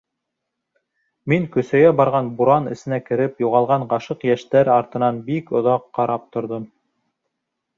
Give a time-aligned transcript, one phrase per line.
[1.33, 6.67] Мин көсәйә барған буран эсенә кереп юғалған ғашиҡ йәштәр артынан бик оҙаҡ ҡарап торҙом.